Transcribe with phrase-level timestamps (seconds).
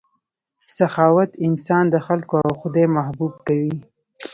[0.77, 3.75] سخاوت انسان د خلکو او خدای محبوب کوي.